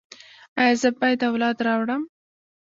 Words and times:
ایا 0.61 0.73
زه 0.81 0.89
باید 0.99 1.21
اولاد 1.29 1.57
راوړم؟ 1.67 2.03